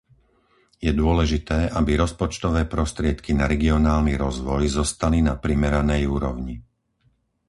Je 0.85 0.89
dôležité, 1.01 1.59
aby 1.79 1.91
rozpočtové 2.03 2.61
prostriedky 2.73 3.31
na 3.39 3.45
regionálny 3.53 4.13
rozvoj 4.25 4.63
zostali 4.81 5.17
na 5.29 5.33
primeranej 5.45 6.01
úrovni. 6.15 6.55